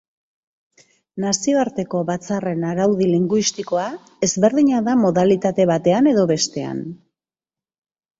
Nazioarteko 1.25 1.99
batzarren 2.07 2.65
araudi 2.69 3.09
linguistikoa 3.11 3.83
ezberdina 4.29 4.81
da 4.87 4.95
modalitate 5.03 5.67
batean 5.73 6.11
edo 6.13 6.25
bestean. 6.33 6.81